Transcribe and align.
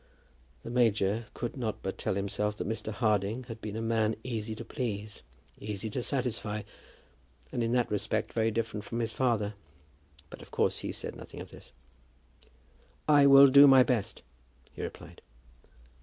The 0.63 0.71
major 0.71 1.27
could 1.35 1.55
not 1.55 1.83
but 1.83 1.99
tell 1.99 2.15
himself 2.15 2.55
that 2.55 2.67
Mr. 2.67 2.91
Harding 2.91 3.43
had 3.43 3.61
been 3.61 3.75
a 3.75 3.83
man 3.83 4.15
easy 4.23 4.55
to 4.55 4.65
please, 4.65 5.21
easy 5.59 5.91
to 5.91 6.01
satisfy, 6.01 6.63
and, 7.51 7.61
in 7.61 7.71
that 7.73 7.91
respect, 7.91 8.33
very 8.33 8.49
different 8.49 8.83
from 8.83 8.97
his 8.97 9.11
father. 9.11 9.53
But 10.31 10.41
of 10.41 10.49
course 10.49 10.79
he 10.79 10.91
said 10.91 11.15
nothing 11.15 11.39
of 11.39 11.51
this. 11.51 11.71
"I 13.07 13.27
will 13.27 13.45
do 13.45 13.67
my 13.67 13.83
best," 13.83 14.23
he 14.73 14.81
replied. 14.81 15.21